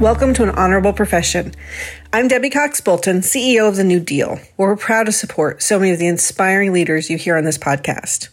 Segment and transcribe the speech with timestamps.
[0.00, 1.52] Welcome to an honorable profession.
[2.10, 5.78] I'm Debbie Cox Bolton, CEO of the New Deal, where we're proud to support so
[5.78, 8.30] many of the inspiring leaders you hear on this podcast.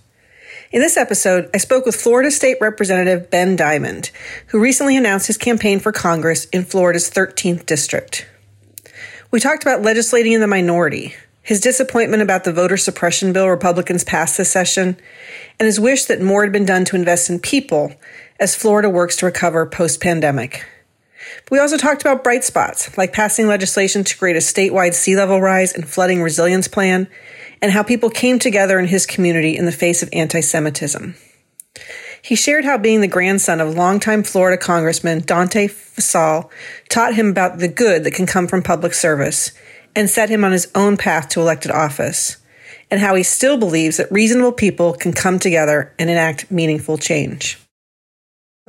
[0.71, 4.11] In this episode, I spoke with Florida State Representative Ben Diamond,
[4.45, 8.25] who recently announced his campaign for Congress in Florida's 13th district.
[9.29, 14.05] We talked about legislating in the minority, his disappointment about the voter suppression bill Republicans
[14.05, 14.95] passed this session,
[15.59, 17.91] and his wish that more had been done to invest in people
[18.39, 20.65] as Florida works to recover post pandemic.
[21.50, 25.42] We also talked about bright spots, like passing legislation to create a statewide sea level
[25.42, 27.08] rise and flooding resilience plan,
[27.61, 31.16] and how people came together in his community in the face of anti Semitism.
[32.22, 36.50] He shared how being the grandson of longtime Florida Congressman Dante Fascell
[36.89, 39.52] taught him about the good that can come from public service
[39.95, 42.38] and set him on his own path to elected office,
[42.92, 47.58] and how he still believes that reasonable people can come together and enact meaningful change.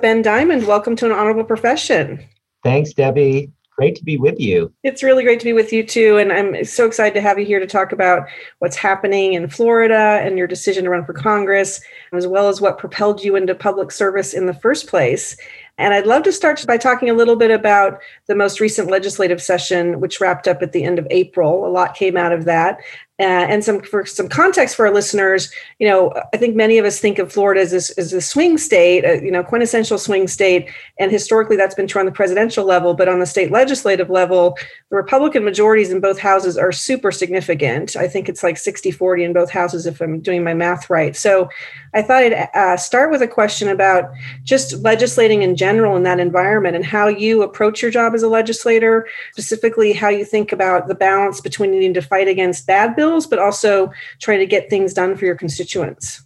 [0.00, 2.24] Ben Diamond, welcome to an honorable profession.
[2.68, 3.50] Thanks, Debbie.
[3.78, 4.70] Great to be with you.
[4.82, 6.18] It's really great to be with you too.
[6.18, 10.20] And I'm so excited to have you here to talk about what's happening in Florida
[10.22, 11.80] and your decision to run for Congress,
[12.12, 15.34] as well as what propelled you into public service in the first place.
[15.78, 19.40] And I'd love to start by talking a little bit about the most recent legislative
[19.40, 21.64] session, which wrapped up at the end of April.
[21.64, 22.80] A lot came out of that.
[23.20, 26.84] Uh, and some for some context for our listeners, you know, I think many of
[26.84, 30.70] us think of Florida as as a swing state, a, you know, quintessential swing state,
[31.00, 32.94] and historically that's been true on the presidential level.
[32.94, 34.56] But on the state legislative level,
[34.90, 37.96] the Republican majorities in both houses are super significant.
[37.96, 41.16] I think it's like 60-40 in both houses, if I'm doing my math right.
[41.16, 41.48] So,
[41.94, 44.12] I thought I'd uh, start with a question about
[44.44, 48.28] just legislating in general in that environment and how you approach your job as a
[48.28, 53.07] legislator, specifically how you think about the balance between needing to fight against bad bills
[53.26, 56.22] but also trying to get things done for your constituents.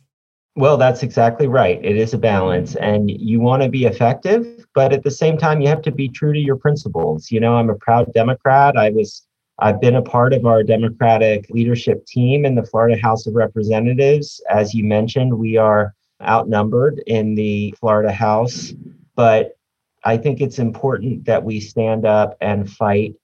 [0.54, 1.82] Well, that's exactly right.
[1.82, 5.62] It is a balance, and you want to be effective, but at the same time,
[5.62, 7.30] you have to be true to your principles.
[7.30, 8.76] You know, I'm a proud Democrat.
[8.76, 9.26] I was,
[9.60, 14.42] I've been a part of our Democratic leadership team in the Florida House of Representatives.
[14.50, 18.74] As you mentioned, we are outnumbered in the Florida House,
[19.16, 19.56] but
[20.04, 23.14] I think it's important that we stand up and fight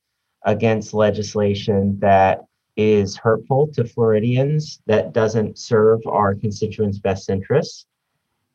[0.45, 2.47] against legislation that
[2.79, 7.87] is hurtful to Floridians, that doesn't serve our constituents' best interests.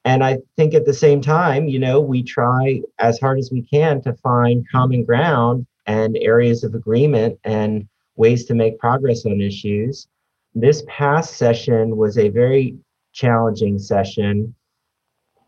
[0.05, 3.61] And I think at the same time, you know, we try as hard as we
[3.61, 9.41] can to find common ground and areas of agreement and ways to make progress on
[9.41, 10.07] issues.
[10.55, 12.77] This past session was a very
[13.11, 14.55] challenging session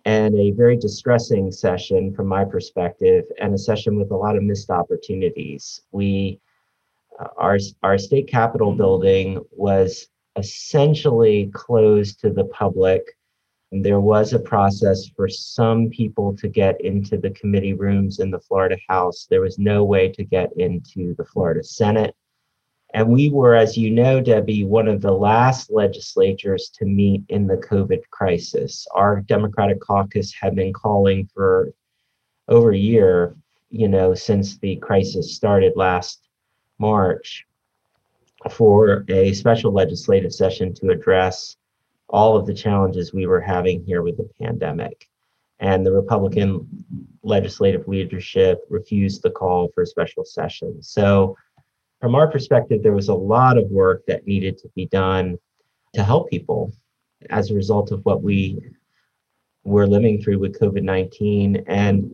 [0.03, 4.43] and a very distressing session from my perspective, and a session with a lot of
[4.43, 5.81] missed opportunities.
[5.91, 6.39] We
[7.37, 13.03] our, our state capitol building was essentially closed to the public.
[13.71, 18.39] There was a process for some people to get into the committee rooms in the
[18.39, 19.27] Florida House.
[19.29, 22.15] There was no way to get into the Florida Senate.
[22.93, 27.47] And we were, as you know, Debbie, one of the last legislatures to meet in
[27.47, 28.87] the COVID crisis.
[28.95, 31.73] Our Democratic caucus had been calling for
[32.47, 33.35] over a year,
[33.69, 36.24] you know, since the crisis started last
[36.79, 37.45] March
[38.51, 41.57] for a special legislative session to address
[42.09, 45.09] all of the challenges we were having here with the pandemic.
[45.59, 46.67] And the Republican
[47.23, 50.83] legislative leadership refused the call for a special session.
[50.83, 51.37] So,
[52.01, 55.37] from our perspective, there was a lot of work that needed to be done
[55.93, 56.73] to help people
[57.29, 58.59] as a result of what we
[59.63, 61.63] were living through with COVID 19.
[61.67, 62.11] And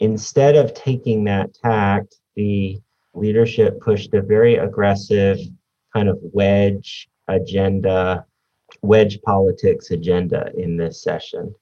[0.00, 2.80] instead of taking that tact, the
[3.14, 5.38] leadership pushed a very aggressive
[5.94, 8.24] kind of wedge agenda,
[8.82, 11.54] wedge politics agenda in this session.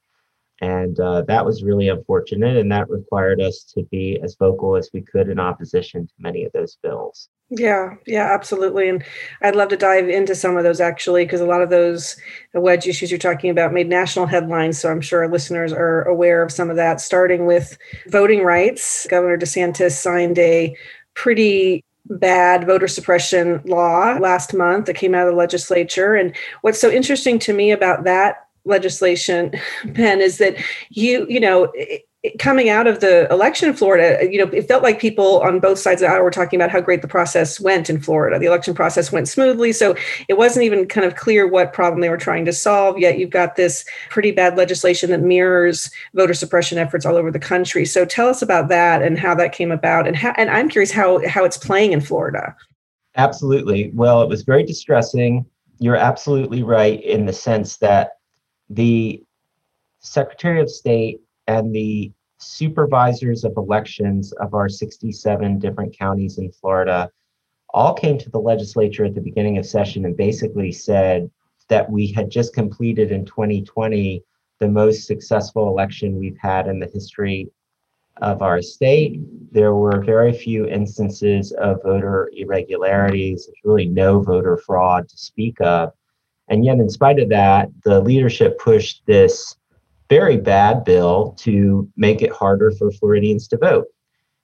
[0.62, 2.56] And uh, that was really unfortunate.
[2.56, 6.44] And that required us to be as vocal as we could in opposition to many
[6.44, 7.30] of those bills.
[7.48, 8.88] Yeah, yeah, absolutely.
[8.88, 9.02] And
[9.42, 12.16] I'd love to dive into some of those actually, because a lot of those
[12.54, 14.78] wedge issues you're talking about made national headlines.
[14.78, 17.76] So I'm sure our listeners are aware of some of that, starting with
[18.06, 19.06] voting rights.
[19.10, 20.76] Governor DeSantis signed a
[21.22, 26.14] pretty bad voter suppression law last month that came out of the legislature.
[26.14, 29.52] And what's so interesting to me about that legislation,
[29.84, 30.56] Ben, is that
[30.88, 31.70] you, you know,
[32.38, 35.78] coming out of the election in Florida, you know, it felt like people on both
[35.78, 38.38] sides of the aisle were talking about how great the process went in Florida.
[38.38, 39.72] The election process went smoothly.
[39.72, 39.94] So
[40.28, 42.98] it wasn't even kind of clear what problem they were trying to solve.
[42.98, 47.38] Yet you've got this pretty bad legislation that mirrors voter suppression efforts all over the
[47.38, 47.86] country.
[47.86, 50.06] So tell us about that and how that came about.
[50.06, 52.54] And how, and I'm curious how, how it's playing in Florida.
[53.16, 53.92] Absolutely.
[53.94, 55.46] Well, it was very distressing.
[55.78, 58.18] You're absolutely right in the sense that
[58.68, 59.24] the
[60.00, 67.10] Secretary of State and the supervisors of elections of our 67 different counties in Florida
[67.72, 71.30] all came to the legislature at the beginning of session and basically said
[71.68, 74.22] that we had just completed in 2020
[74.58, 77.48] the most successful election we've had in the history
[78.20, 79.20] of our state.
[79.52, 85.60] There were very few instances of voter irregularities, there's really no voter fraud to speak
[85.60, 85.92] of.
[86.48, 89.56] And yet, in spite of that, the leadership pushed this
[90.10, 93.86] very bad bill to make it harder for Floridians to vote.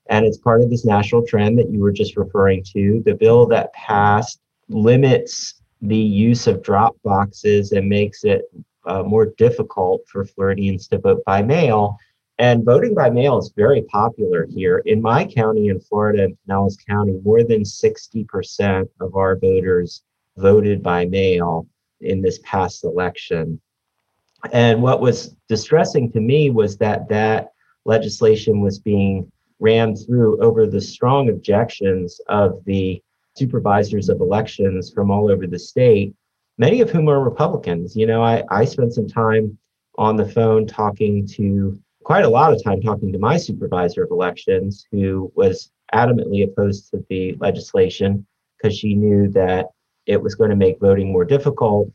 [0.09, 3.03] And it's part of this national trend that you were just referring to.
[3.05, 8.43] The bill that passed limits the use of drop boxes and makes it
[8.87, 11.97] uh, more difficult for Floridians to vote by mail.
[12.39, 14.83] And voting by mail is very popular here.
[14.87, 20.03] In my county in Florida, in Pinellas County, more than 60% of our voters
[20.37, 21.67] voted by mail
[22.01, 23.61] in this past election.
[24.53, 27.53] And what was distressing to me was that that
[27.85, 33.03] legislation was being rammed through over the strong objections of the
[33.37, 36.15] supervisors of elections from all over the state,
[36.59, 37.97] many of whom are Republicans.
[37.97, 39.57] You know, I, I spent some time
[39.99, 44.11] on the phone talking to quite a lot of time talking to my supervisor of
[44.11, 48.27] elections who was adamantly opposed to the legislation
[48.57, 49.67] because she knew that
[50.07, 51.91] it was going to make voting more difficult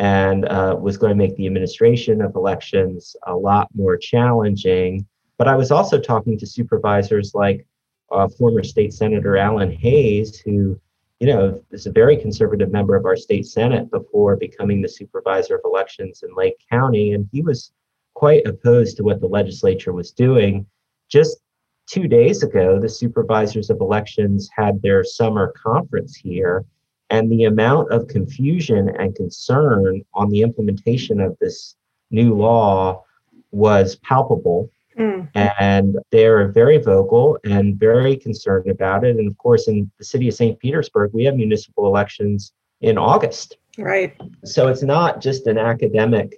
[0.00, 5.06] and uh, was going to make the administration of elections a lot more challenging.
[5.36, 7.66] But I was also talking to supervisors like
[8.10, 10.80] uh, former state senator Alan Hays, who,
[11.20, 15.56] you know, is a very conservative member of our state senate before becoming the supervisor
[15.56, 17.70] of elections in Lake County, and he was
[18.14, 20.64] quite opposed to what the legislature was doing.
[21.10, 21.40] Just
[21.86, 26.64] two days ago, the supervisors of elections had their summer conference here
[27.10, 31.76] and the amount of confusion and concern on the implementation of this
[32.10, 33.04] new law
[33.50, 34.70] was palpable.
[34.98, 35.28] Mm.
[35.34, 39.16] And they're very vocal and very concerned about it.
[39.16, 40.58] And of course, in the city of St.
[40.58, 43.56] Petersburg, we have municipal elections in August.
[43.78, 44.16] Right.
[44.44, 46.36] So it's not just an academic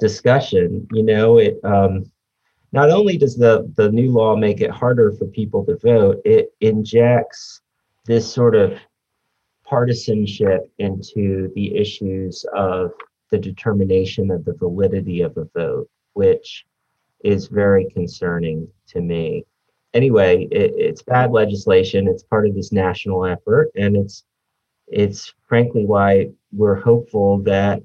[0.00, 0.86] discussion.
[0.92, 2.10] You know, it um,
[2.72, 6.52] not only does the the new law make it harder for people to vote, it
[6.60, 7.60] injects
[8.06, 8.78] this sort of
[9.70, 12.90] partisanship into the issues of
[13.30, 16.66] the determination of the validity of a vote, which
[17.22, 19.44] is very concerning to me.
[19.94, 22.08] Anyway, it, it's bad legislation.
[22.08, 24.24] It's part of this national effort, and it's
[24.88, 27.80] it's frankly why we're hopeful that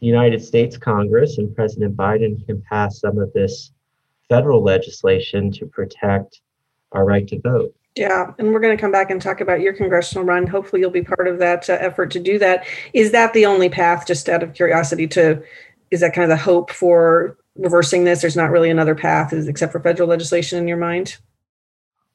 [0.00, 3.70] the United States Congress and President Biden can pass some of this
[4.28, 6.40] federal legislation to protect
[6.90, 7.72] our right to vote.
[7.96, 10.46] Yeah, and we're going to come back and talk about your congressional run.
[10.46, 12.66] Hopefully, you'll be part of that uh, effort to do that.
[12.92, 15.42] Is that the only path, just out of curiosity, to
[15.90, 18.20] is that kind of the hope for reversing this?
[18.20, 21.16] There's not really another path is, except for federal legislation in your mind?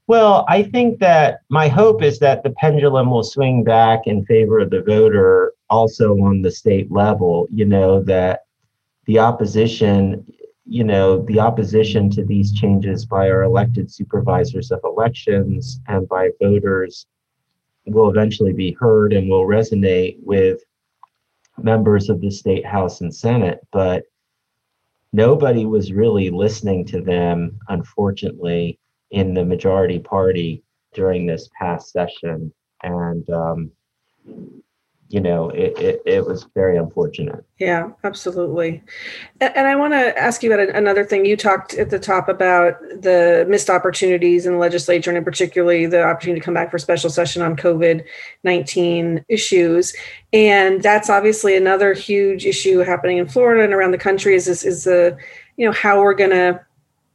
[0.05, 4.59] Well, I think that my hope is that the pendulum will swing back in favor
[4.59, 7.47] of the voter also on the state level.
[7.51, 8.41] You know, that
[9.05, 10.31] the opposition
[10.65, 16.29] you know, the opposition to these changes by our elected supervisors of elections and by
[16.41, 17.07] voters
[17.85, 20.61] will eventually be heard and will resonate with
[21.57, 24.03] members of the state house and senate but
[25.11, 28.79] nobody was really listening to them unfortunately
[29.11, 30.63] in the majority party
[30.93, 32.53] during this past session.
[32.83, 33.71] And um,
[35.11, 37.43] you know, it, it, it, was very unfortunate.
[37.59, 38.81] Yeah, absolutely.
[39.41, 41.25] And I want to ask you about another thing.
[41.25, 46.03] You talked at the top about the missed opportunities in the legislature, and particularly the
[46.03, 48.05] opportunity to come back for special session on COVID
[48.43, 49.93] 19 issues.
[50.31, 54.63] And that's obviously another huge issue happening in Florida and around the country is, is,
[54.63, 55.17] is the
[55.57, 56.59] you know, how we're going to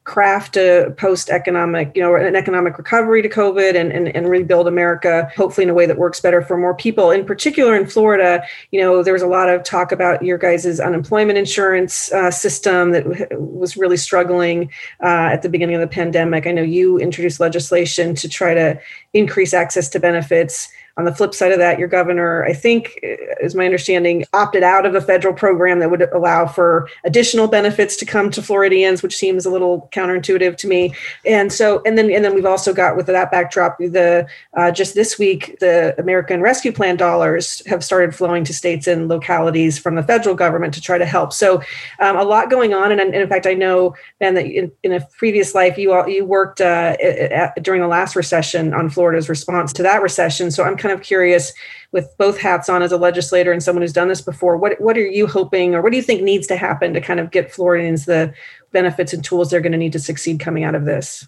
[0.07, 4.69] craft a post economic, you know, an economic recovery to COVID and, and, and rebuild
[4.69, 7.11] America, hopefully in a way that works better for more people.
[7.11, 10.79] In particular, in Florida, you know, there was a lot of talk about your guys'
[10.79, 13.05] unemployment insurance uh, system that
[13.39, 14.71] was really struggling
[15.03, 16.47] uh, at the beginning of the pandemic.
[16.47, 18.79] I know you introduced legislation to try to
[19.13, 20.69] increase access to benefits.
[20.99, 24.87] On the flip side of that, your governor, I think, is my understanding, opted out
[24.87, 29.15] of a federal program that would allow for additional benefits to come to Floridians, which
[29.15, 30.95] seems a little counterintuitive to me.
[31.25, 34.27] And so, and then, and then we've also got with that backdrop, the
[34.57, 39.09] uh, just this week, the American Rescue Plan dollars have started flowing to states and
[39.09, 41.33] localities from the federal government to try to help.
[41.33, 41.63] So,
[42.01, 42.93] um, a lot going on.
[42.93, 46.09] And, and, in fact, I know Ben that in, in a previous life you all,
[46.09, 50.51] you worked uh, at, during the last recession on Florida's response to that recession.
[50.51, 51.53] So I'm kind of curious
[51.93, 54.97] with both hats on as a legislator and someone who's done this before what what
[54.97, 57.53] are you hoping or what do you think needs to happen to kind of get
[57.53, 58.33] floridians the
[58.73, 61.27] benefits and tools they're going to need to succeed coming out of this?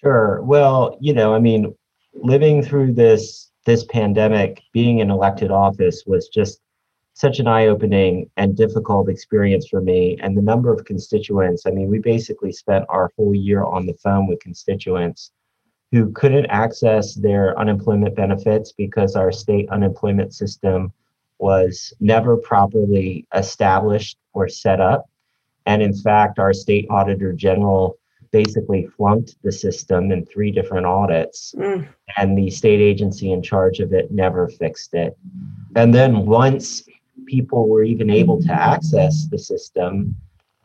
[0.00, 0.40] Sure.
[0.42, 1.74] Well you know i mean
[2.14, 6.60] living through this this pandemic being in elected office was just
[7.14, 10.16] such an eye-opening and difficult experience for me.
[10.22, 13.94] And the number of constituents i mean we basically spent our whole year on the
[14.02, 15.30] phone with constituents
[15.92, 20.92] who couldn't access their unemployment benefits because our state unemployment system
[21.38, 25.08] was never properly established or set up.
[25.66, 27.98] And in fact, our state auditor general
[28.30, 31.88] basically flunked the system in three different audits, mm.
[32.16, 35.16] and the state agency in charge of it never fixed it.
[35.74, 36.84] And then once
[37.26, 40.14] people were even able to access the system,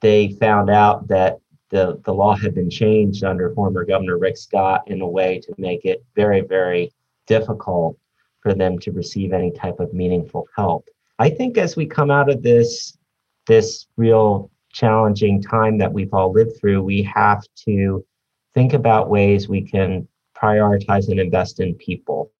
[0.01, 1.39] they found out that
[1.75, 5.53] the, the law had been changed under former Governor Rick Scott in a way to
[5.57, 6.93] make it very, very
[7.27, 7.97] difficult
[8.39, 10.87] for them to receive any type of meaningful help.
[11.19, 12.97] I think as we come out of this
[13.45, 18.05] this real challenging time that we've all lived through, we have to
[18.53, 22.31] think about ways we can prioritize and invest in people.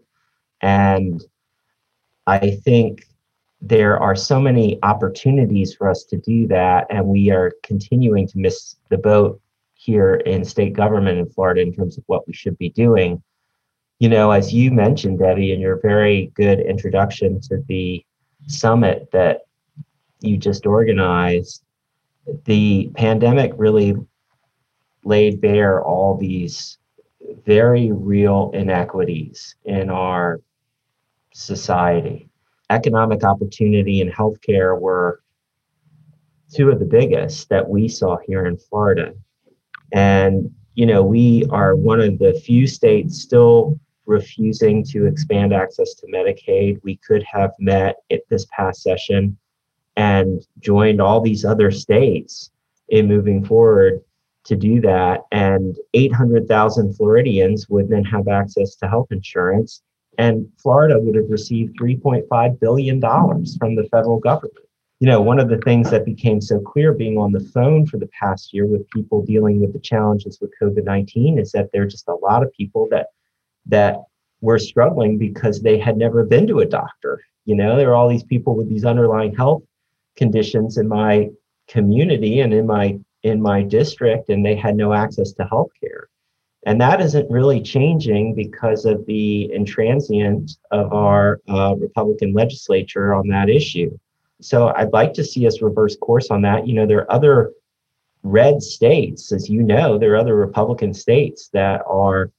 [0.62, 1.22] And
[2.26, 3.04] I think
[3.62, 8.38] there are so many opportunities for us to do that, and we are continuing to
[8.38, 9.42] miss the boat
[9.74, 13.22] here in state government in Florida in terms of what we should be doing.
[14.00, 18.06] You know, as you mentioned, Debbie, in your very good introduction to the
[18.48, 19.42] summit that
[20.20, 21.64] you just organized,
[22.46, 23.96] the pandemic really
[25.04, 26.78] laid bare all these
[27.46, 30.42] very real inequities in our
[31.34, 32.30] society
[32.70, 35.22] economic opportunity and healthcare were
[36.54, 39.14] two of the biggest that we saw here in Florida.
[39.92, 45.94] And, you know, we are one of the few states still refusing to expand access
[45.96, 46.80] to Medicaid.
[46.84, 49.38] We could have met at this past session
[49.96, 52.52] and joined all these other states
[52.90, 54.02] in moving forward
[54.44, 55.22] to do that.
[55.32, 59.82] And 800,000 Floridians would then have access to health insurance
[60.18, 64.58] and Florida would have received $3.5 billion from the federal government.
[65.00, 67.98] You know, one of the things that became so clear being on the phone for
[67.98, 71.84] the past year with people dealing with the challenges with COVID 19 is that there
[71.84, 73.08] are just a lot of people that
[73.66, 73.98] that
[74.42, 77.22] were struggling because they had never been to a doctor.
[77.46, 79.64] You know, there are all these people with these underlying health
[80.16, 81.30] conditions in my
[81.68, 86.08] community and in my in my district, and they had no access to health care.
[86.66, 93.28] And that isn't really changing because of the intransient of our uh, Republican legislature on
[93.28, 93.96] that issue.
[94.42, 96.68] So I'd like to see us reverse course on that.
[96.68, 97.52] You know, there are other
[98.24, 102.32] red states, as you know, there are other Republican states that are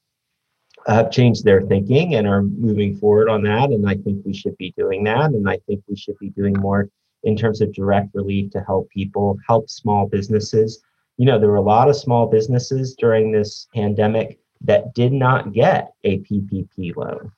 [0.88, 3.70] have changed their thinking and are moving forward on that.
[3.70, 5.30] And I think we should be doing that.
[5.30, 6.88] And I think we should be doing more
[7.24, 10.82] in terms of direct relief to help people, help small businesses
[11.16, 15.52] you know, there were a lot of small businesses during this pandemic that did not
[15.52, 17.32] get a PPP loan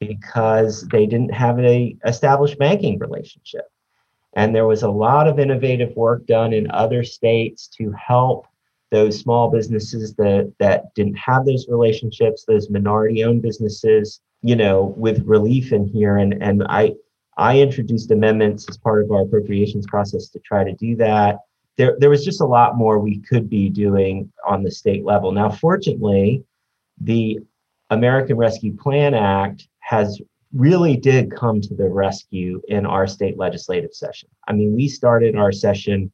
[0.00, 3.68] because they didn't have a established banking relationship.
[4.36, 8.46] And there was a lot of innovative work done in other states to help
[8.90, 14.94] those small businesses that that didn't have those relationships, those minority owned businesses, you know,
[14.96, 16.16] with relief in here.
[16.16, 16.94] And and I
[17.36, 21.38] I introduced amendments as part of our appropriations process to try to do that
[21.76, 25.32] there, there was just a lot more we could be doing on the state level.
[25.32, 26.44] Now, fortunately,
[27.00, 27.40] the
[27.90, 30.20] American Rescue Plan Act has
[30.52, 34.28] really did come to the rescue in our state legislative session.
[34.46, 36.12] I mean, we started our session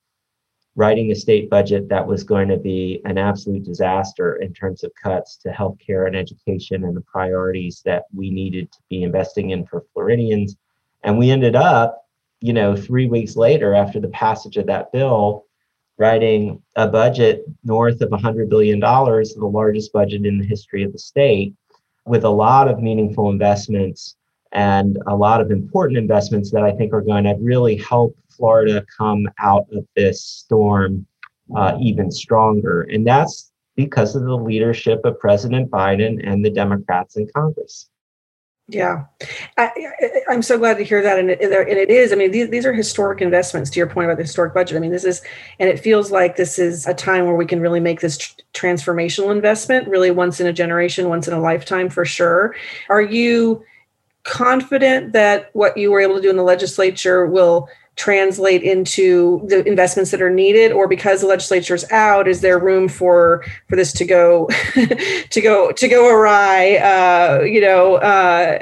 [0.76, 4.92] writing a state budget that was going to be an absolute disaster in terms of
[4.94, 9.66] cuts to healthcare and education and the priorities that we needed to be investing in
[9.66, 10.56] for Floridians.
[11.02, 12.06] And we ended up,
[12.40, 15.44] you know, three weeks later after the passage of that bill,
[16.00, 20.98] writing a budget north of $100 billion, the largest budget in the history of the
[20.98, 21.54] state,
[22.06, 24.16] with a lot of meaningful investments
[24.52, 28.84] and a lot of important investments that I think are going to really help Florida
[28.96, 31.06] come out of this storm
[31.54, 32.82] uh, even stronger.
[32.82, 37.90] And that's because of the leadership of President Biden and the Democrats in Congress.
[38.72, 39.06] Yeah,
[39.56, 39.70] I,
[40.28, 42.12] am so glad to hear that, and it, and it is.
[42.12, 43.68] I mean, these, these are historic investments.
[43.70, 45.22] To your point about the historic budget, I mean, this is,
[45.58, 48.32] and it feels like this is a time where we can really make this tr-
[48.54, 52.54] transformational investment, really once in a generation, once in a lifetime, for sure.
[52.88, 53.64] Are you
[54.22, 57.68] confident that what you were able to do in the legislature will
[58.00, 62.88] translate into the investments that are needed or because the legislature's out is there room
[62.88, 64.48] for for this to go
[65.30, 66.76] to go to go awry?
[66.76, 68.58] Uh, you know uh,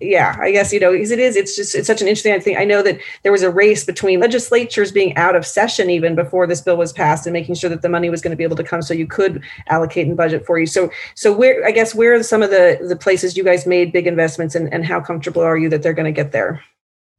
[0.00, 2.56] yeah i guess you know it is it's just it's such an interesting thing.
[2.56, 6.46] I know that there was a race between legislatures being out of session even before
[6.46, 8.56] this bill was passed and making sure that the money was going to be able
[8.56, 10.66] to come so you could allocate and budget for you.
[10.66, 13.92] So so where i guess where are some of the the places you guys made
[13.92, 16.62] big investments and, and how comfortable are you that they're going to get there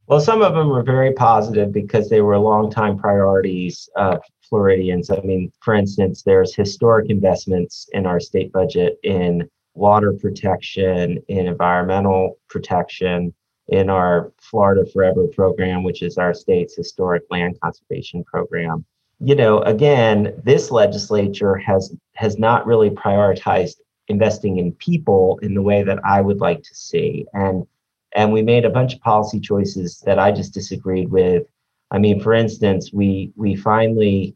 [0.09, 5.11] well, some of them were very positive because they were longtime priorities of Floridians.
[5.11, 11.45] I mean, for instance, there's historic investments in our state budget in water protection, in
[11.45, 13.35] environmental protection,
[13.67, 18.83] in our Florida Forever program, which is our state's historic land conservation program.
[19.19, 23.75] You know, again, this legislature has has not really prioritized
[24.07, 27.27] investing in people in the way that I would like to see.
[27.33, 27.67] And
[28.13, 31.43] and we made a bunch of policy choices that I just disagreed with.
[31.91, 34.35] I mean, for instance, we we finally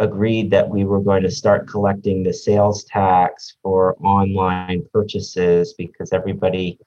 [0.00, 6.12] agreed that we were going to start collecting the sales tax for online purchases because
[6.12, 6.78] everybody,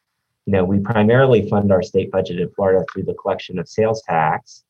[0.46, 4.02] you know, we primarily fund our state budget in Florida through the collection of sales
[4.04, 4.64] tax.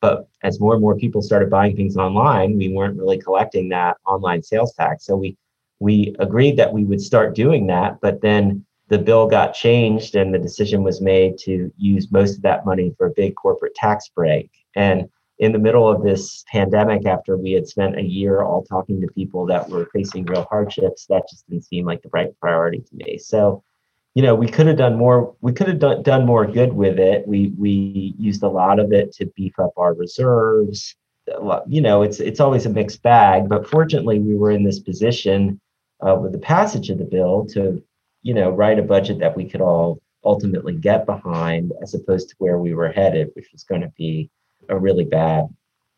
[0.00, 3.96] But as more and more people started buying things online, we weren't really collecting that
[4.06, 5.06] online sales tax.
[5.06, 5.36] So we
[5.80, 10.34] we agreed that we would start doing that, but then the bill got changed and
[10.34, 14.08] the decision was made to use most of that money for a big corporate tax
[14.08, 14.50] break.
[14.76, 19.00] And in the middle of this pandemic, after we had spent a year all talking
[19.00, 22.78] to people that were facing real hardships, that just didn't seem like the right priority
[22.78, 23.18] to me.
[23.18, 23.64] So,
[24.14, 25.34] you know, we could have done more.
[25.40, 27.26] We could have done, done more good with it.
[27.26, 30.94] We we used a lot of it to beef up our reserves.
[31.66, 33.48] You know, it's it's always a mixed bag.
[33.48, 35.60] But fortunately, we were in this position
[36.00, 37.82] uh, with the passage of the bill to
[38.24, 42.34] you know, write a budget that we could all ultimately get behind as opposed to
[42.38, 44.30] where we were headed, which was going to be
[44.68, 45.44] a really bad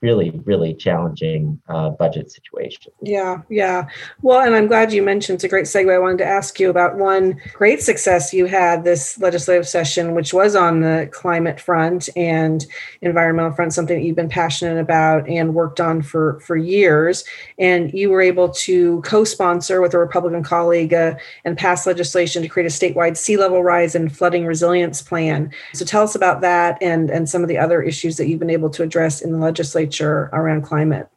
[0.02, 2.92] really really challenging uh, budget situation.
[3.02, 3.86] Yeah yeah.
[4.22, 6.70] Well and i'm glad you mentioned it's a great segue i wanted to ask you
[6.70, 12.08] about one great success you had this legislative session which was on the climate front
[12.16, 12.66] and
[13.02, 17.24] environmental front something that you've been passionate about and worked on for for years.
[17.58, 22.48] And you were able to co-sponsor with a republican colleague uh, and pass legislation to
[22.48, 25.52] create a statewide sea level rise and flooding resilience plan.
[25.72, 28.50] So tell us about that and and some of the other issues that you've been
[28.50, 31.08] able to address in the legislature legislature around climate?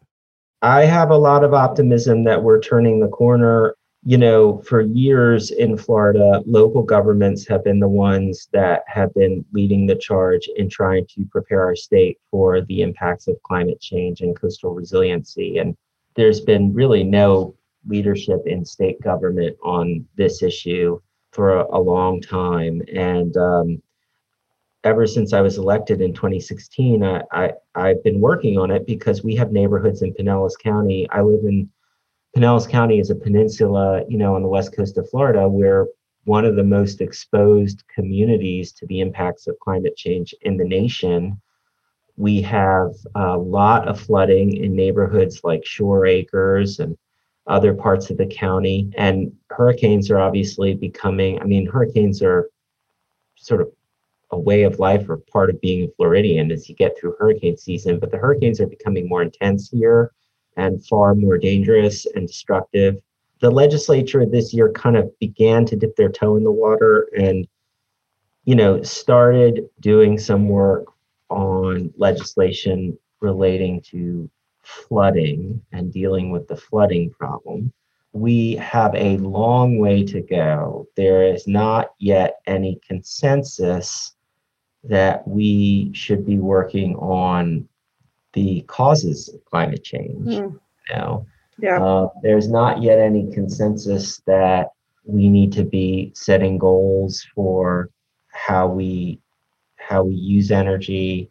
[0.62, 3.76] I have a lot of optimism that we're turning the corner.
[4.04, 9.44] You know, for years in Florida, local governments have been the ones that have been
[9.52, 14.22] leading the charge in trying to prepare our state for the impacts of climate change
[14.22, 15.58] and coastal resiliency.
[15.58, 15.76] And
[16.16, 17.56] there's been really no
[17.88, 21.00] leadership in state government on this issue
[21.34, 22.82] for a, a long time.
[22.94, 23.82] And um,
[24.84, 29.24] ever since I was elected in 2016, I, I, I've been working on it because
[29.24, 31.08] we have neighborhoods in Pinellas County.
[31.12, 31.70] I live in
[32.36, 35.88] Pinellas County is a peninsula, you know, on the west coast of Florida, where
[36.26, 41.42] one of the most exposed communities to the impacts of climate change in the nation.
[42.18, 46.98] We have a lot of flooding in neighborhoods like Shore Acres and
[47.48, 48.92] other parts of the county.
[48.96, 52.50] And hurricanes are obviously becoming, I mean, hurricanes are
[53.36, 53.72] sort of
[54.32, 57.58] a way of life or part of being a Floridian as you get through hurricane
[57.58, 58.00] season.
[58.00, 60.12] But the hurricanes are becoming more intense here
[60.58, 62.98] and far more dangerous and destructive.
[63.42, 67.48] The legislature this year kind of began to dip their toe in the water and,
[68.44, 70.86] you know, started doing some work
[71.30, 74.30] on legislation relating to
[74.62, 77.72] flooding and dealing with the flooding problem.
[78.12, 80.88] We have a long way to go.
[80.96, 84.16] There is not yet any consensus
[84.84, 87.68] that we should be working on
[88.34, 90.60] the causes of climate change mm.
[90.90, 91.26] now.
[91.58, 91.84] Yeah.
[91.84, 94.70] Uh, there's not yet any consensus that
[95.04, 97.90] we need to be setting goals for
[98.28, 99.20] how we
[99.76, 101.30] how we use energy,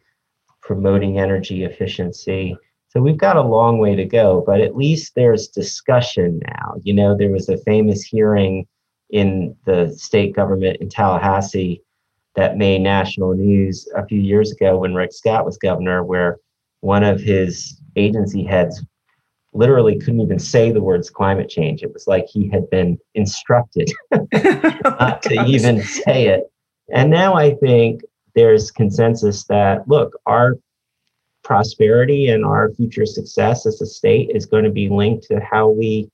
[0.61, 2.57] promoting energy efficiency.
[2.89, 6.75] So we've got a long way to go, but at least there's discussion now.
[6.83, 8.67] You know, there was a famous hearing
[9.11, 11.83] in the state government in Tallahassee
[12.39, 16.39] that made national news a few years ago when Rick Scott was governor, where
[16.83, 18.81] one of his agency heads
[19.53, 21.83] literally couldn't even say the words climate change.
[21.83, 24.27] It was like he had been instructed oh
[24.85, 26.45] not to even say it.
[26.95, 28.03] And now I think
[28.37, 30.59] there's consensus that look, our
[31.43, 35.71] prosperity and our future success as a state is going to be linked to how
[35.71, 36.09] we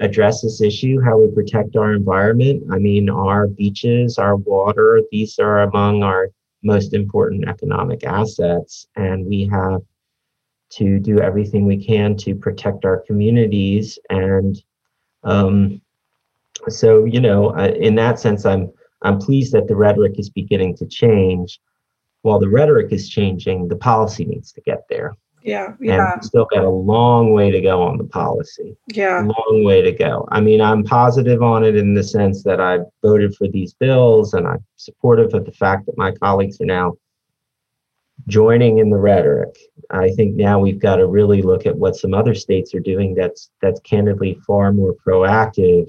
[0.00, 2.64] address this issue, how we protect our environment.
[2.70, 6.28] I mean, our beaches, our water, these are among our
[6.62, 8.86] most important economic assets.
[8.96, 9.82] And we have
[10.70, 13.98] to do everything we can to protect our communities.
[14.10, 14.60] And
[15.22, 15.80] um,
[16.68, 20.86] so, you know, in that sense, I'm I'm pleased that the rhetoric is beginning to
[20.86, 21.60] change
[22.26, 25.14] while the rhetoric is changing, the policy needs to get there.
[25.46, 26.14] Yeah, yeah.
[26.14, 28.76] And still got a long way to go on the policy.
[28.88, 29.20] Yeah.
[29.20, 30.26] Long way to go.
[30.32, 34.34] I mean, I'm positive on it in the sense that I voted for these bills
[34.34, 36.94] and I'm supportive of the fact that my colleagues are now
[38.26, 39.56] joining in the rhetoric.
[39.90, 43.14] I think now we've got to really look at what some other states are doing
[43.14, 45.88] that's that's candidly far more proactive,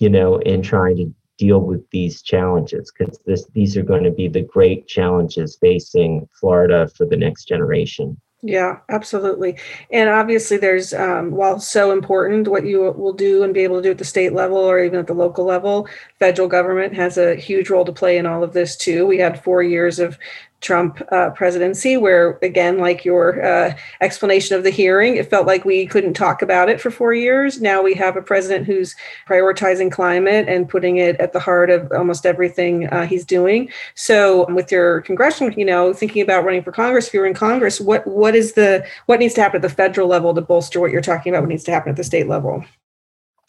[0.00, 4.10] you know, in trying to deal with these challenges because this these are going to
[4.10, 8.18] be the great challenges facing Florida for the next generation.
[8.40, 9.58] Yeah, absolutely.
[9.90, 13.82] And obviously, there's, um, while so important what you will do and be able to
[13.82, 15.88] do at the state level or even at the local level,
[16.20, 19.06] federal government has a huge role to play in all of this too.
[19.08, 20.16] We had four years of
[20.60, 25.64] Trump uh, presidency, where again, like your uh, explanation of the hearing, it felt like
[25.64, 27.60] we couldn't talk about it for four years.
[27.60, 28.96] Now we have a president who's
[29.28, 33.70] prioritizing climate and putting it at the heart of almost everything uh, he's doing.
[33.94, 37.80] So, with your congressional, you know, thinking about running for Congress, if you're in Congress,
[37.80, 40.90] what what is the what needs to happen at the federal level to bolster what
[40.90, 41.42] you're talking about?
[41.42, 42.64] What needs to happen at the state level?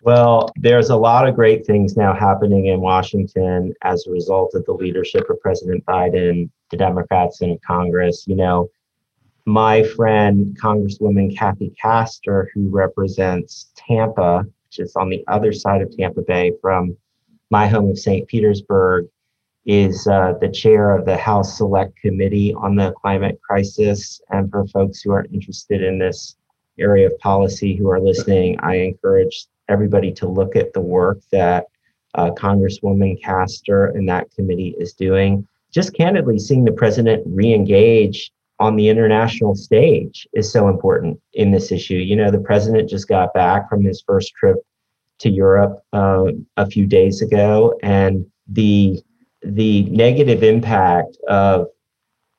[0.02, 4.66] Well, there's a lot of great things now happening in Washington as a result of
[4.66, 8.26] the leadership of President Biden, the Democrats in Congress.
[8.28, 8.70] You know,
[9.46, 15.96] my friend, Congresswoman Kathy Castor, who represents Tampa, which is on the other side of
[15.96, 16.96] Tampa Bay from
[17.50, 18.28] my home of St.
[18.28, 19.08] Petersburg,
[19.66, 24.22] is uh, the chair of the House Select Committee on the Climate Crisis.
[24.30, 26.38] And for folks who are interested in this
[26.80, 31.66] area of policy who are listening, I encourage everybody to look at the work that
[32.16, 35.48] uh, Congresswoman Castor and that committee is doing.
[35.72, 41.72] Just candidly, seeing the president re-engage on the international stage is so important in this
[41.72, 41.96] issue.
[41.96, 44.58] You know, the president just got back from his first trip
[45.20, 46.26] to Europe uh,
[46.58, 49.02] a few days ago, and the
[49.42, 51.68] the negative impact of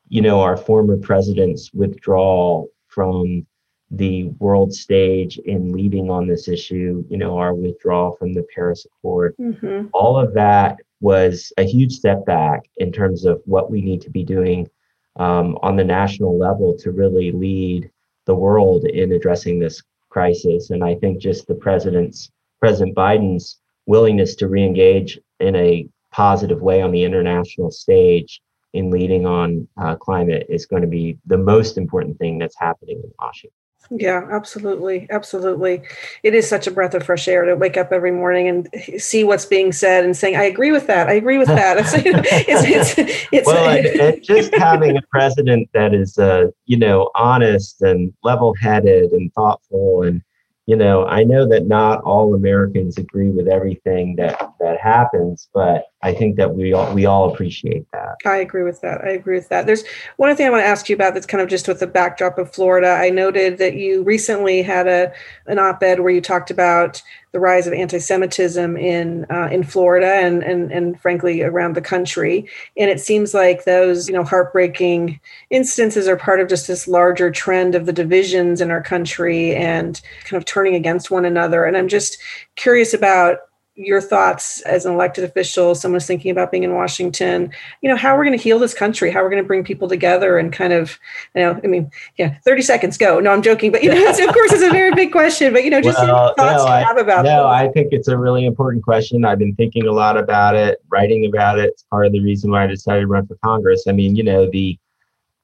[0.09, 3.47] you know our former president's withdrawal from
[3.91, 8.87] the world stage in leading on this issue, you know, our withdrawal from the Paris
[8.87, 9.89] Accord, mm-hmm.
[9.93, 14.11] all of that was a huge step back in terms of what we need to
[14.11, 14.69] be doing
[15.17, 17.91] um, on the national level to really lead
[18.27, 20.71] the world in addressing this crisis.
[20.71, 26.83] And I think just the president's, President Biden's willingness to reengage in a positive way
[26.83, 28.41] on the international stage
[28.73, 33.01] in leading on uh, climate is going to be the most important thing that's happening
[33.03, 33.60] in Washington.
[33.91, 35.09] Yeah, absolutely.
[35.11, 35.83] Absolutely.
[36.23, 39.25] It is such a breath of fresh air to wake up every morning and see
[39.25, 41.09] what's being said and saying, I agree with that.
[41.09, 41.77] I agree with that.
[41.77, 47.11] It's, it's, it's, it's well, and, just having a president that is, uh, you know,
[47.17, 50.23] honest and level headed and thoughtful and
[50.67, 55.87] you know, I know that not all Americans agree with everything that that happens, but
[56.03, 58.17] I think that we all we all appreciate that.
[58.25, 59.05] I agree with that.
[59.05, 59.67] I agree with that.
[59.67, 59.85] There's
[60.17, 62.39] one thing I want to ask you about that's kind of just with the backdrop
[62.39, 62.89] of Florida.
[62.89, 65.13] I noted that you recently had a
[65.47, 70.43] an op-ed where you talked about the rise of anti-Semitism in uh, in Florida and
[70.43, 72.49] and and frankly around the country.
[72.79, 77.31] And it seems like those you know heartbreaking instances are part of just this larger
[77.31, 81.67] trend of the divisions in our country and kind of turning against one another.
[81.67, 82.17] And I'm just
[82.57, 83.41] curious about
[83.81, 88.17] your thoughts as an elected official, someone's thinking about being in Washington, you know, how
[88.17, 90.73] we're going to heal this country, how we're going to bring people together and kind
[90.73, 90.99] of,
[91.35, 93.21] you know, I mean, yeah, 30 seconds, go.
[93.21, 95.71] No, I'm joking, but you know, of course it's a very big question, but you
[95.71, 98.85] know, just well, thoughts no, you have about No, I think it's a really important
[98.85, 99.25] question.
[99.25, 101.71] I've been thinking a lot about it, writing about it.
[101.71, 103.85] It's part of the reason why I decided to run for Congress.
[103.89, 104.79] I mean, you know, the,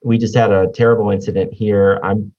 [0.05, 1.99] we just had a terrible incident here.
[2.03, 2.33] I'm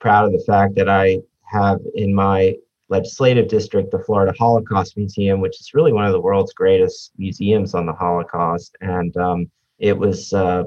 [0.00, 2.56] proud of the fact that I have in my
[2.88, 7.74] legislative district, the Florida Holocaust Museum, which is really one of the world's greatest museums
[7.74, 8.76] on the Holocaust.
[8.80, 10.64] And um, it was uh,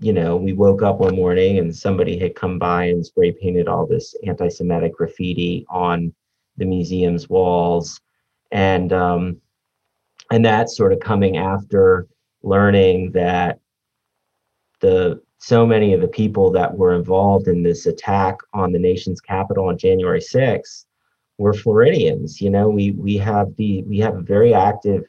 [0.00, 3.66] you know, we woke up one morning and somebody had come by and spray painted
[3.66, 6.14] all this anti Semitic graffiti on
[6.56, 8.00] the museum's walls.
[8.52, 9.40] And, um,
[10.30, 12.06] and that's sort of coming after
[12.42, 13.58] learning that
[14.80, 19.20] the so many of the people that were involved in this attack on the nation's
[19.20, 20.84] capital on January 6th
[21.38, 22.40] were Floridians.
[22.40, 25.04] You know, we we have the we have a very active,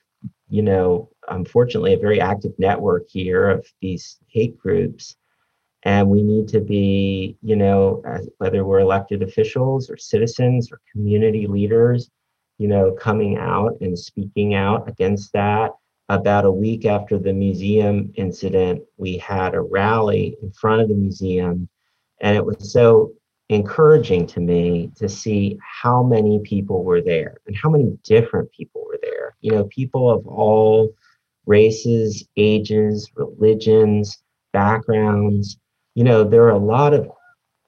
[0.50, 5.16] you know, unfortunately a very active network here of these hate groups.
[5.84, 10.82] And we need to be, you know, as, whether we're elected officials or citizens or
[10.92, 12.10] community leaders,
[12.58, 15.72] you know, coming out and speaking out against that
[16.10, 20.96] about a week after the museum incident, we had a rally in front of the
[20.96, 21.70] museum.
[22.20, 23.14] And it was so
[23.50, 28.86] encouraging to me to see how many people were there and how many different people
[28.86, 29.36] were there.
[29.42, 30.94] You know, people of all
[31.46, 34.22] races, ages, religions,
[34.54, 35.58] backgrounds.
[35.96, 37.10] You know, there are a lot of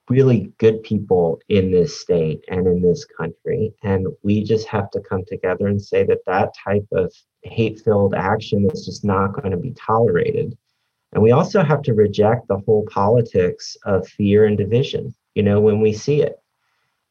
[0.10, 3.74] really good people in this state and in this country.
[3.84, 7.14] And we just have to come together and say that that type of
[7.44, 10.56] hate filled action is just not going to be tolerated.
[11.14, 15.60] And we also have to reject the whole politics of fear and division, you know,
[15.60, 16.38] when we see it.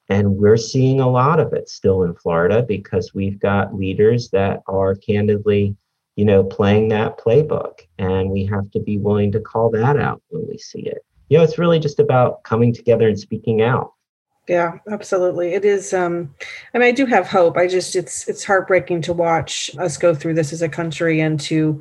[0.08, 4.62] And we're seeing a lot of it still in Florida because we've got leaders that
[4.66, 5.76] are candidly,
[6.16, 7.80] you know, playing that playbook.
[7.98, 11.04] And we have to be willing to call that out when we see it.
[11.28, 13.92] You know, it's really just about coming together and speaking out
[14.48, 16.34] yeah absolutely it is um
[16.74, 20.12] i mean i do have hope i just it's it's heartbreaking to watch us go
[20.12, 21.80] through this as a country and to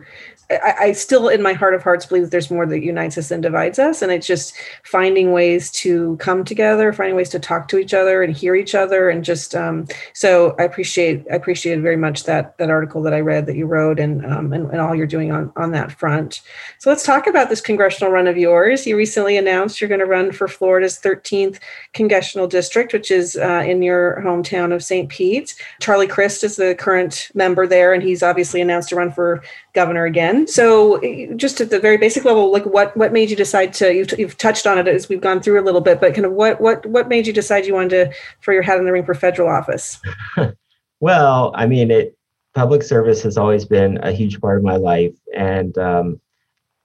[0.52, 3.30] I, I, still, in my heart of hearts, believe that there's more that unites us
[3.30, 7.68] than divides us, and it's just finding ways to come together, finding ways to talk
[7.68, 11.84] to each other and hear each other, and just um, so I appreciate I appreciated
[11.84, 14.82] very much that that article that I read that you wrote, and um, and, and
[14.82, 16.42] all you're doing on on that front.
[16.80, 18.88] So let's talk about this congressional run of yours.
[18.88, 21.60] You recently announced you're going to run for Florida's 13th
[21.94, 25.10] congressional district, which is uh, in your hometown of St.
[25.10, 25.54] Pete.
[25.80, 29.44] Charlie Crist is the current member there, and he's obviously announced to run for
[29.80, 30.46] governor again.
[30.46, 31.00] So,
[31.38, 33.94] just at the very basic level, like what what made you decide to?
[33.94, 36.34] You've, you've touched on it as we've gone through a little bit, but kind of
[36.34, 39.06] what what what made you decide you wanted to throw your hat in the ring
[39.06, 40.00] for federal office?
[41.00, 42.18] well, I mean, it
[42.54, 46.20] public service has always been a huge part of my life, and um,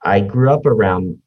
[0.05, 1.19] I grew up around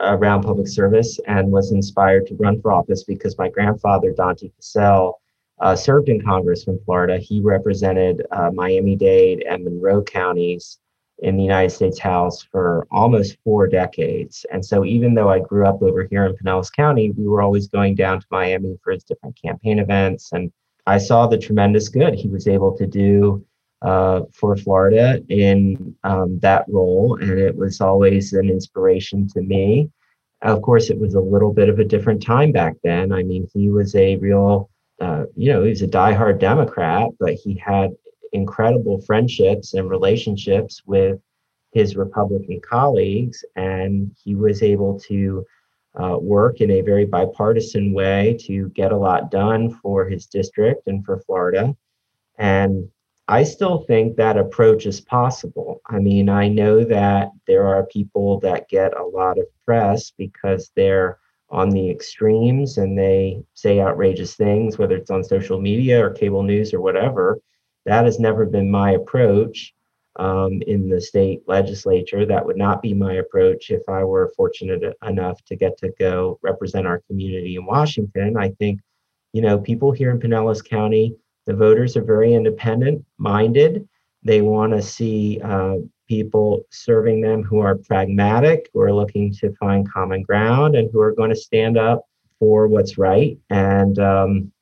[0.00, 5.14] around public service and was inspired to run for office because my grandfather Dante Fascell
[5.60, 7.18] uh, served in Congress from Florida.
[7.18, 10.79] He represented uh, Miami Dade and Monroe counties
[11.22, 14.46] in the United States House for almost four decades.
[14.52, 17.68] And so, even though I grew up over here in Pinellas County, we were always
[17.68, 20.32] going down to Miami for his different campaign events.
[20.32, 20.52] And
[20.86, 23.44] I saw the tremendous good he was able to do
[23.82, 27.18] uh, for Florida in um, that role.
[27.20, 29.90] And it was always an inspiration to me.
[30.42, 33.12] Of course, it was a little bit of a different time back then.
[33.12, 37.34] I mean, he was a real, uh, you know, he was a diehard Democrat, but
[37.34, 37.90] he had
[38.32, 41.20] incredible friendships and relationships with
[41.72, 45.44] his Republican colleagues, and he was able to
[46.00, 50.86] uh, work in a very bipartisan way to get a lot done for his district
[50.86, 51.74] and for Florida.
[52.38, 52.88] And
[53.28, 55.80] I still think that approach is possible.
[55.86, 60.72] I mean, I know that there are people that get a lot of press because
[60.74, 66.10] they're on the extremes and they say outrageous things, whether it's on social media or
[66.10, 67.40] cable news or whatever.
[67.86, 69.74] That has never been my approach
[70.16, 72.26] um, in the state legislature.
[72.26, 76.38] That would not be my approach if I were fortunate enough to get to go
[76.42, 78.36] represent our community in Washington.
[78.36, 78.80] I think,
[79.32, 81.16] you know, people here in Pinellas County,
[81.46, 83.88] the voters are very independent minded.
[84.22, 89.54] They want to see uh, people serving them who are pragmatic, who are looking to
[89.54, 92.04] find common ground, and who are going to stand up
[92.38, 93.38] for what's right.
[93.48, 94.52] And um,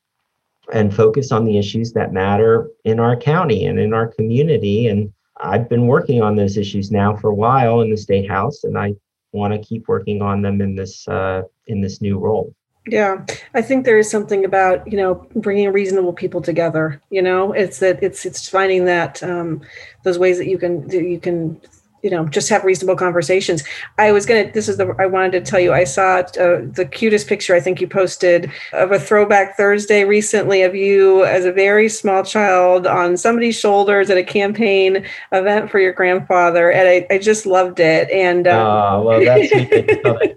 [0.73, 4.87] and focus on the issues that matter in our county and in our community.
[4.87, 8.65] And I've been working on those issues now for a while in the state house,
[8.65, 8.95] and I
[9.33, 12.55] want to keep working on them in this uh, in this new role.
[12.87, 17.01] Yeah, I think there is something about you know bringing reasonable people together.
[17.11, 19.61] You know, it's that it's it's finding that um,
[20.05, 21.61] those ways that you can that you can
[22.03, 23.65] you know just have reasonable conversations.
[23.99, 26.89] I was gonna this is the i wanted to tell you i saw uh, the
[26.91, 31.53] cutest picture i think you posted of a throwback thursday recently of you as a
[31.53, 37.07] very small child on somebody's shoulders at a campaign event for your grandfather and i,
[37.15, 39.53] I just loved it and um, uh, well that's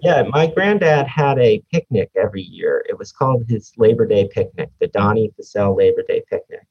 [0.02, 2.84] yeah my granddad had a picnic every year.
[2.88, 6.66] It was called his labor day picnic the Dante Fascell labor day picnic.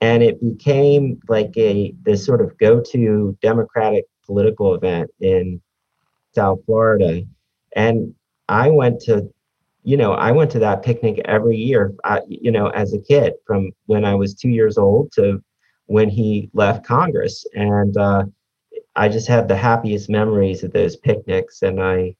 [0.00, 5.60] And it became like a this sort of go-to democratic political event in
[6.34, 7.22] South Florida.
[7.74, 8.14] And
[8.48, 9.28] I went to,
[9.84, 13.34] you know, I went to that picnic every year, uh, you know, as a kid
[13.46, 15.42] from when I was two years old to
[15.86, 17.46] when he left Congress.
[17.54, 18.24] And uh,
[18.96, 21.62] I just have the happiest memories of those picnics.
[21.62, 22.16] And I,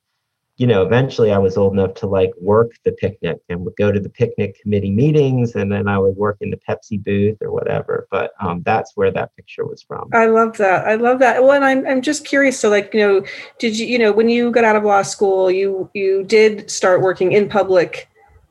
[0.59, 3.93] you know, eventually I was old enough to like work the picnic and would go
[3.93, 7.53] to the picnic committee meetings and then I would work in the Pepsi booth or
[7.53, 8.09] whatever.
[8.11, 10.09] But um, that's where that picture was from.
[10.15, 10.87] I love that.
[10.87, 11.43] I love that.
[11.43, 12.59] Well, and I'm, I'm just curious.
[12.59, 13.25] So like, you know,
[13.59, 17.03] did you, you know, when you got out of law school, you, you did start
[17.03, 18.09] working in public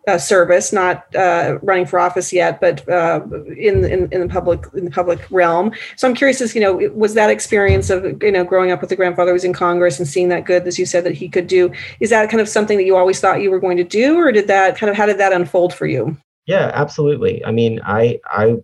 [0.08, 3.22] uh, service, not uh, running for office yet, but uh,
[3.58, 5.72] in, in in the public in the public realm.
[5.98, 8.90] So I'm curious, as you know, was that experience of you know growing up with
[8.90, 11.28] the grandfather who was in Congress and seeing that good, as you said, that he
[11.28, 13.84] could do, is that kind of something that you always thought you were going to
[13.84, 16.18] do, or did that kind of how did that unfold for you?
[16.46, 17.44] Yeah, absolutely.
[17.44, 18.58] I mean, I I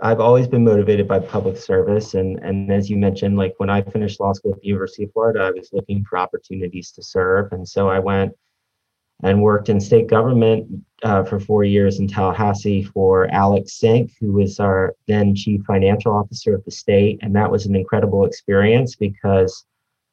[0.00, 3.82] I've always been motivated by public service, and and as you mentioned, like when I
[3.82, 7.52] finished law school at the University of Florida, I was looking for opportunities to serve,
[7.52, 8.32] and so I went
[9.22, 10.66] and worked in state government
[11.02, 16.12] uh, for four years in Tallahassee for Alex Sink, who was our then chief financial
[16.12, 17.18] officer of the state.
[17.22, 19.64] And that was an incredible experience because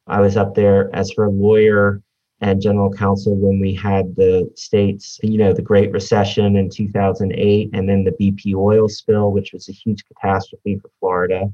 [0.08, 2.02] I was up there as her lawyer
[2.41, 7.70] and general counsel when we had the state's, you know, the Great Recession in 2008,
[7.74, 11.52] and then the BP oil spill, which was a huge catastrophe for Florida.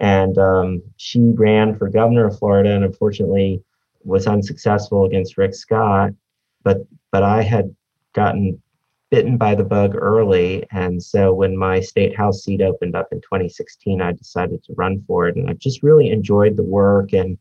[0.00, 3.62] And um, she ran for governor of Florida and unfortunately
[4.02, 6.12] was unsuccessful against Rick Scott
[6.64, 6.78] but
[7.12, 7.74] but I had
[8.14, 8.60] gotten
[9.10, 13.20] bitten by the bug early, and so when my state house seat opened up in
[13.20, 17.12] 2016, I decided to run for it, and I've just really enjoyed the work.
[17.12, 17.38] And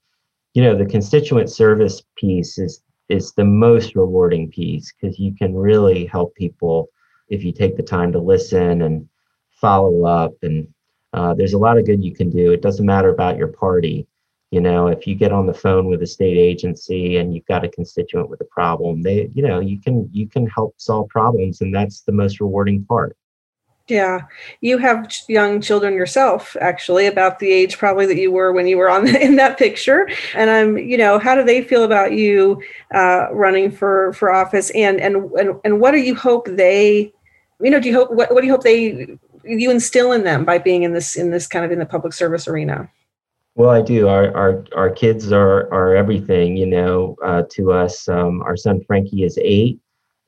[0.54, 5.56] you know the constituent service piece is is the most rewarding piece because you can
[5.56, 6.90] really help people
[7.30, 9.08] if you take the time to listen and
[9.52, 10.34] follow up.
[10.42, 10.68] And
[11.14, 12.52] uh, there's a lot of good you can do.
[12.52, 14.08] It doesn't matter about your party
[14.54, 17.66] you know if you get on the phone with a state agency and you've got
[17.66, 21.60] a constituent with a problem they you know you can you can help solve problems
[21.62, 23.18] and that's the most rewarding part.
[23.90, 24.22] Yeah.
[24.62, 28.78] You have young children yourself actually about the age probably that you were when you
[28.78, 30.08] were on the, in that picture.
[30.36, 32.62] And i'm you know how do they feel about you
[32.94, 34.70] uh, running for for office?
[34.72, 37.12] And and and, and what do you hope they
[37.60, 40.46] you know do you hope what, what do you hope they you instill in them
[40.46, 42.90] by being in this in this kind of in the public service arena
[43.56, 44.08] well, I do.
[44.08, 48.08] Our our our kids are are everything, you know, uh, to us.
[48.10, 49.80] Um, our son Frankie is eight,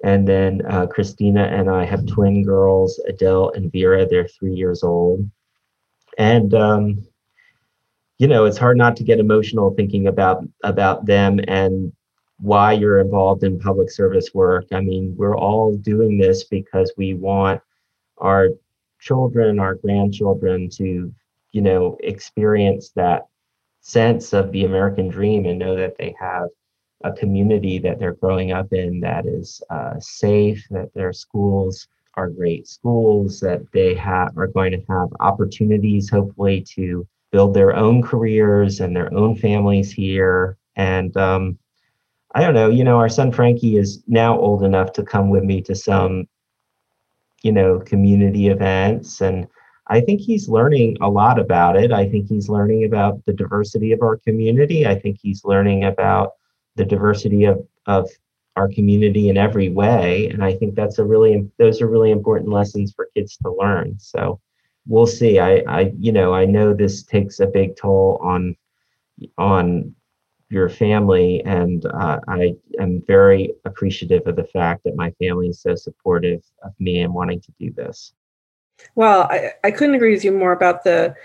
[0.03, 4.05] and then uh, Christina and I have twin girls, Adele and Vera.
[4.07, 5.27] They're three years old,
[6.19, 7.03] and um,
[8.19, 11.91] you know, it's hard not to get emotional thinking about about them and
[12.39, 14.65] why you're involved in public service work.
[14.71, 17.61] I mean, we're all doing this because we want
[18.17, 18.49] our
[18.99, 21.13] children, our grandchildren to
[21.56, 23.28] you know, experience that
[23.80, 26.50] sense of the American dream and know that they have
[27.06, 32.30] a community that they're growing up in that is uh, safe, that their schools are
[32.30, 38.02] great schools, that they have are going to have opportunities, hopefully, to build their own
[38.02, 40.58] careers and their own families here.
[40.76, 41.58] And um,
[42.34, 45.46] I don't know, you know, our son Frankie is now old enough to come with
[45.46, 46.28] me to some,
[47.44, 49.48] you know, community events and
[49.88, 51.91] I think he's learning a lot about it.
[51.91, 54.88] I think he's learning about the diversity of our community.
[54.88, 56.34] I think he's learning about
[56.76, 58.10] the diversity of, of
[58.56, 60.30] our community in every way.
[60.30, 64.00] And I think that's a really those are really important lessons for kids to learn.
[64.00, 64.39] So
[64.88, 65.39] we'll see.
[65.39, 68.56] I, I you know, I know this takes a big toll on
[69.38, 69.95] on
[70.50, 75.62] your family and uh, i am very appreciative of the fact that my family is
[75.62, 78.13] so supportive of me and wanting to do this
[78.95, 81.15] well, I, I couldn't agree with you more about the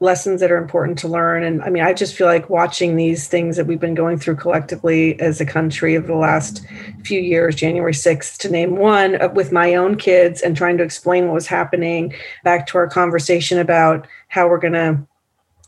[0.00, 1.42] lessons that are important to learn.
[1.42, 4.36] And I mean, I just feel like watching these things that we've been going through
[4.36, 6.64] collectively as a country over the last
[7.02, 10.84] few years, January 6th, to name one, uh, with my own kids and trying to
[10.84, 15.06] explain what was happening, back to our conversation about how we're going to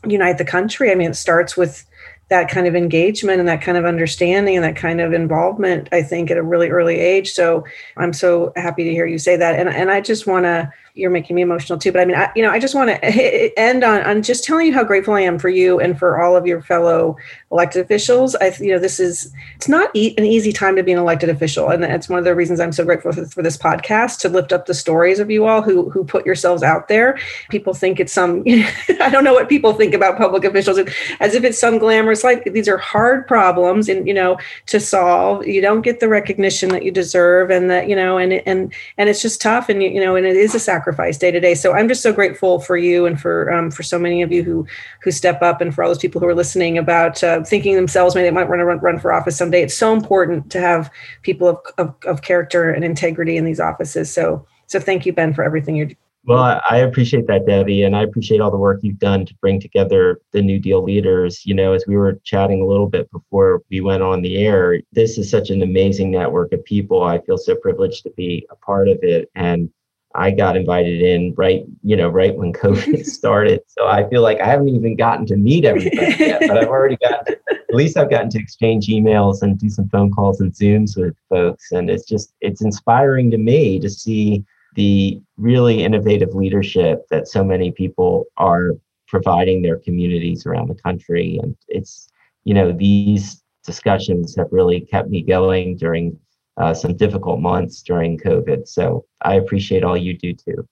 [0.07, 0.91] unite the country.
[0.91, 1.83] I mean, it starts with
[2.29, 6.03] that kind of engagement and that kind of understanding and that kind of involvement, I
[6.03, 7.31] think, at a really early age.
[7.31, 7.65] So
[7.97, 9.59] I'm so happy to hear you say that.
[9.59, 11.91] And, and I just want to you're making me emotional too.
[11.91, 14.67] But I mean, I, you know, I just want to end on, on just telling
[14.67, 17.17] you how grateful I am for you and for all of your fellow
[17.51, 18.35] elected officials.
[18.35, 21.29] I, you know, this is it's not e- an easy time to be an elected
[21.29, 24.29] official, and that's one of the reasons I'm so grateful for, for, this podcast to
[24.29, 27.17] lift up the stories of you all who who put yourselves out there.
[27.49, 28.69] People think it's some, you know,
[29.01, 30.79] I don't know what people think about public officials,
[31.19, 32.43] as if it's some glamorous life.
[32.45, 34.37] These are hard problems, and you know,
[34.67, 35.47] to solve.
[35.47, 39.09] You don't get the recognition that you deserve, and that you know, and and and
[39.09, 41.55] it's just tough, and you know, and it is a sacrifice sacrifice day to day.
[41.55, 44.43] So I'm just so grateful for you and for um, for so many of you
[44.43, 44.65] who
[45.01, 48.15] who step up and for all those people who are listening about uh, thinking themselves
[48.15, 49.63] maybe they might want to run, run for office someday.
[49.63, 54.11] It's so important to have people of, of, of character and integrity in these offices.
[54.13, 55.97] So so thank you, Ben, for everything you're doing.
[56.25, 59.59] well, I appreciate that, Debbie, and I appreciate all the work you've done to bring
[59.59, 61.43] together the New Deal leaders.
[61.43, 64.79] You know, as we were chatting a little bit before we went on the air,
[64.91, 67.03] this is such an amazing network of people.
[67.03, 69.31] I feel so privileged to be a part of it.
[69.33, 69.71] And
[70.19, 73.61] I got invited in right, you know, right when COVID started.
[73.67, 76.97] So I feel like I haven't even gotten to meet everybody yet, but I've already
[76.97, 80.51] gotten to, at least I've gotten to exchange emails and do some phone calls and
[80.51, 81.71] Zooms with folks.
[81.71, 84.43] And it's just, it's inspiring to me to see
[84.75, 88.71] the really innovative leadership that so many people are
[89.07, 91.39] providing their communities around the country.
[91.41, 92.09] And it's,
[92.43, 96.19] you know, these discussions have really kept me going during
[96.59, 98.67] uh, some difficult months during COVID.
[98.67, 100.67] So I appreciate all you do too.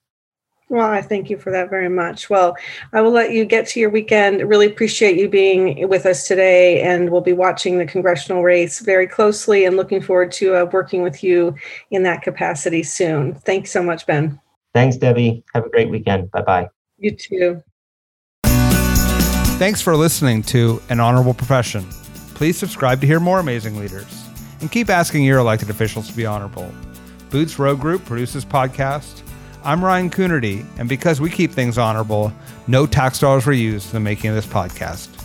[0.70, 2.30] Well, I thank you for that very much.
[2.30, 2.58] Well,
[2.92, 4.42] I will let you get to your weekend.
[4.42, 9.08] Really appreciate you being with us today, and we'll be watching the congressional race very
[9.08, 11.56] closely and looking forward to uh, working with you
[11.92, 13.34] in that capacity soon.
[13.34, 14.42] Thanks so much, Ben.
[14.74, 15.42] Thanks, Debbie.
[15.56, 16.30] Have a great weekend.
[16.32, 16.70] Bye bye.
[16.98, 17.64] You too.
[19.58, 21.86] Thanks for listening to An Honorable Profession.
[22.36, 24.27] Please subscribe to hear more amazing leaders
[24.62, 26.72] and keep asking your elected officials to be honorable.
[27.30, 29.22] Boots Road Group produces podcast
[29.64, 32.32] I'm Ryan Coonerty, and because we keep things honorable,
[32.68, 35.17] no tax dollars were used in the making of this podcast.